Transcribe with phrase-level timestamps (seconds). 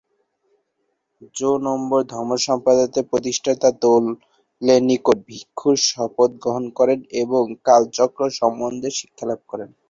[1.35, 6.99] জো-নম্বর ধর্মসম্প্রদায়ের প্রতিষ্ঠাতা দোল-পো-পা-শেস-রাব-র্গ্যাল-ম্ত্শানের নিকট ভিক্ষুর শপথ গ্রহণ করেন
[7.31, 9.69] ও কালচক্র সম্বন্ধে শিক্ষালাভ করেন।